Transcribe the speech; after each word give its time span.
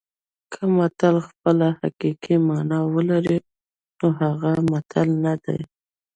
که 0.51 0.61
متل 0.75 1.15
خپله 1.27 1.67
حقیقي 1.81 2.35
مانا 2.47 2.79
ولري 2.95 3.37
نو 3.99 4.07
هغه 4.19 4.51
متل 4.71 5.07
نه 5.25 5.33
دی 5.43 5.59